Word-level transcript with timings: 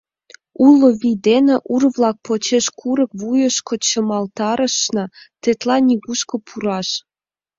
Уло 0.67 0.87
вий 0.99 1.17
дене 1.27 1.55
ур-влак 1.73 2.17
почеш 2.25 2.65
курык 2.79 3.11
вуйышко 3.19 3.75
чымалтарышна— 3.87 5.05
тетла 5.41 5.77
нигушко 5.87 6.35
пураш. 6.47 6.89